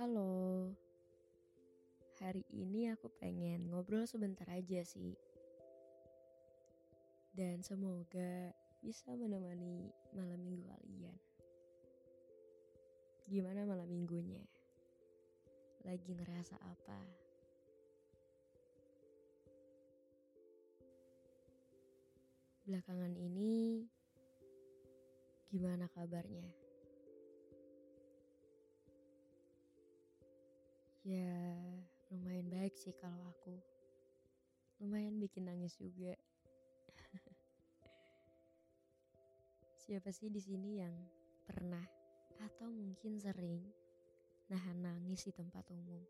[0.00, 0.72] Halo.
[2.16, 5.12] Hari ini aku pengen ngobrol sebentar aja sih.
[7.36, 11.16] Dan semoga bisa menemani malam minggu kalian.
[13.28, 14.40] Gimana malam minggunya?
[15.84, 17.00] Lagi ngerasa apa?
[22.64, 23.84] Belakangan ini
[25.52, 26.71] gimana kabarnya?
[31.02, 31.34] Ya,
[32.14, 33.58] lumayan baik sih kalau aku.
[34.78, 36.14] Lumayan bikin nangis juga.
[39.82, 40.94] Siapa sih di sini yang
[41.42, 41.82] pernah
[42.38, 43.66] atau mungkin sering
[44.46, 46.06] nahan nangis di tempat umum?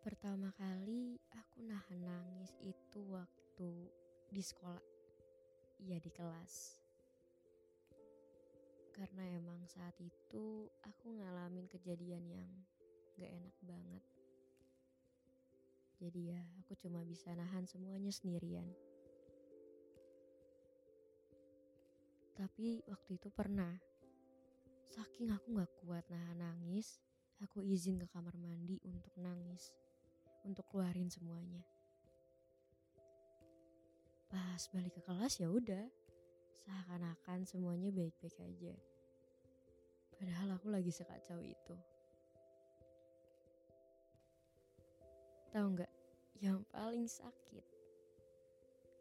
[0.00, 3.92] Pertama kali aku nahan nangis itu waktu
[4.32, 4.80] di sekolah.
[5.76, 6.77] Iya di kelas.
[8.98, 12.50] Karena emang saat itu aku ngalamin kejadian yang
[13.14, 14.02] gak enak banget.
[16.02, 18.66] Jadi ya aku cuma bisa nahan semuanya sendirian.
[22.34, 23.78] Tapi waktu itu pernah.
[24.90, 26.98] Saking aku gak kuat nahan nangis,
[27.38, 29.70] aku izin ke kamar mandi untuk nangis.
[30.42, 31.62] Untuk keluarin semuanya.
[34.26, 35.86] Pas balik ke kelas ya udah,
[36.64, 38.74] seakan-akan semuanya baik-baik aja.
[40.18, 41.76] Padahal aku lagi sekacau itu.
[45.54, 45.92] Tahu nggak
[46.42, 47.64] yang paling sakit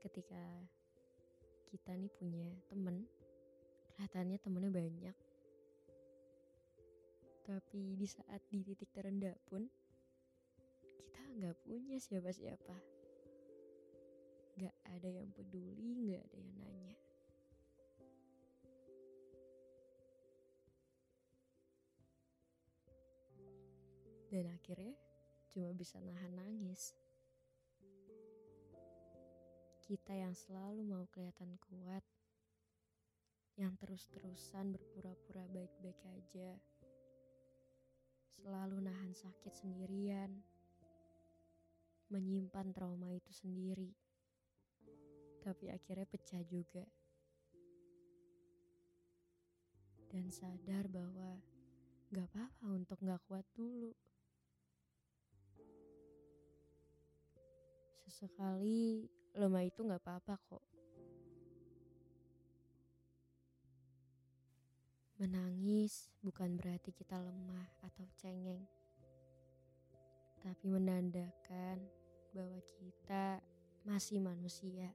[0.02, 0.42] ketika
[1.68, 3.04] kita nih punya temen,
[3.94, 5.18] kelihatannya temennya banyak,
[7.48, 9.68] tapi di saat di titik terendah pun
[11.00, 12.78] kita nggak punya siapa-siapa.
[14.58, 16.96] Nggak ada yang peduli, nggak ada yang nanya.
[24.28, 24.96] Dan akhirnya
[25.48, 26.92] cuma bisa nahan nangis.
[29.88, 32.04] Kita yang selalu mau kelihatan kuat,
[33.56, 36.60] yang terus-terusan berpura-pura baik-baik aja,
[38.28, 40.30] selalu nahan sakit sendirian,
[42.12, 43.96] menyimpan trauma itu sendiri,
[45.40, 46.84] tapi akhirnya pecah juga.
[50.12, 51.40] Dan sadar bahwa
[52.12, 53.96] gak apa-apa untuk gak kuat dulu.
[58.18, 59.06] Sesekali
[59.38, 60.66] lemah itu gak apa-apa kok.
[65.22, 68.66] Menangis bukan berarti kita lemah atau cengeng.
[70.42, 71.78] Tapi menandakan
[72.34, 73.38] bahwa kita
[73.86, 74.90] masih manusia.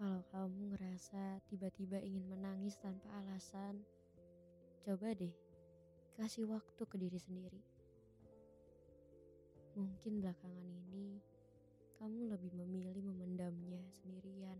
[0.00, 3.84] Kalau kamu ngerasa tiba-tiba ingin menangis tanpa alasan,
[4.80, 5.36] coba deh
[6.16, 7.75] kasih waktu ke diri sendiri.
[9.76, 11.20] Mungkin belakangan ini
[12.00, 14.56] kamu lebih memilih memendamnya sendirian.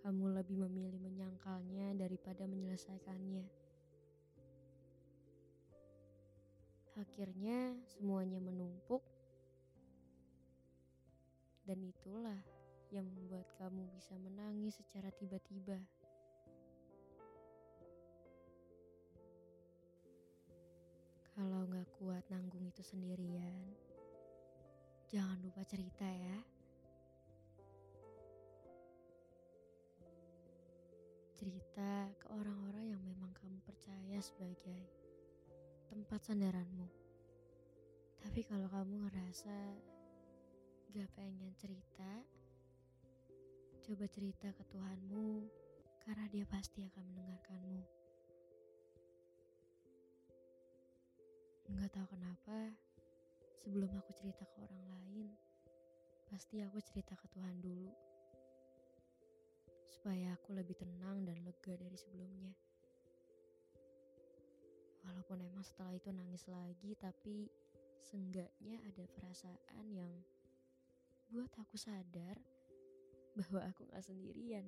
[0.00, 3.44] Kamu lebih memilih menyangkalnya daripada menyelesaikannya.
[6.96, 9.04] Akhirnya semuanya menumpuk
[11.68, 12.40] dan itulah
[12.88, 15.76] yang membuat kamu bisa menangis secara tiba-tiba.
[21.78, 23.54] Nggak kuat nanggung itu sendirian,
[25.14, 26.42] jangan lupa cerita ya.
[31.38, 34.90] Cerita ke orang-orang yang memang kamu percaya sebagai
[35.86, 36.90] tempat sandaranmu.
[38.26, 39.54] Tapi kalau kamu ngerasa
[40.98, 42.26] gak pengen cerita,
[43.86, 45.46] coba cerita ke Tuhanmu
[46.02, 48.07] karena dia pasti akan mendengarkanmu.
[51.68, 52.72] Nggak tahu kenapa,
[53.60, 55.28] sebelum aku cerita ke orang lain,
[56.32, 57.92] pasti aku cerita ke Tuhan dulu.
[59.92, 62.56] Supaya aku lebih tenang dan lega dari sebelumnya.
[65.04, 67.52] Walaupun emang setelah itu nangis lagi, tapi
[68.00, 70.12] seenggaknya ada perasaan yang
[71.28, 72.40] buat aku sadar
[73.36, 74.64] bahwa aku gak sendirian.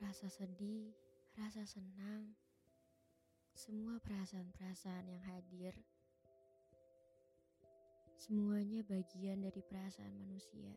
[0.00, 0.96] Rasa sedih,
[1.36, 2.32] rasa senang,
[3.52, 5.76] semua perasaan-perasaan yang hadir,
[8.16, 10.72] semuanya bagian dari perasaan manusia.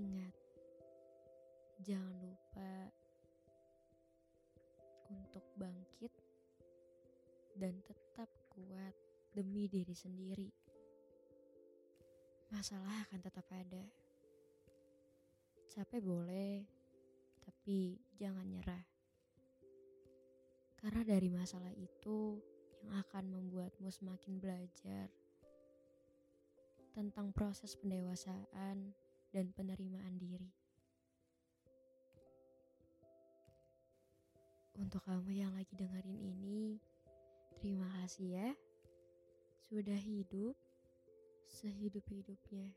[0.00, 0.32] Ingat,
[1.84, 2.72] jangan lupa
[5.12, 6.12] untuk bangkit
[7.60, 8.96] dan tetap kuat
[9.36, 10.48] demi diri sendiri.
[12.48, 13.84] Masalah akan tetap ada.
[15.72, 16.68] Capek boleh,
[17.40, 18.84] tapi jangan nyerah.
[20.76, 22.36] Karena dari masalah itu
[22.84, 25.08] yang akan membuatmu semakin belajar
[26.92, 28.92] tentang proses pendewasaan
[29.32, 30.52] dan penerimaan diri.
[34.76, 36.76] Untuk kamu yang lagi dengerin ini,
[37.64, 38.48] terima kasih ya.
[39.72, 40.52] Sudah hidup
[41.48, 42.76] sehidup-hidupnya.